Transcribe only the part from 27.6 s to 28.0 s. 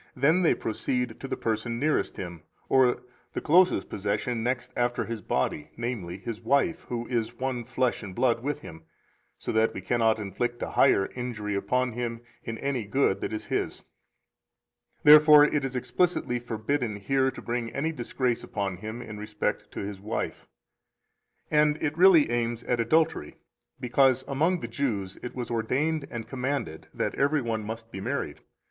must